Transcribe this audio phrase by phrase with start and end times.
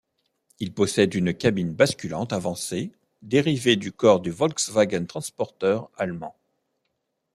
[0.57, 6.35] Il possède une cabine basculante avancée dérivée du corps du Volkswagen Transporter allemand.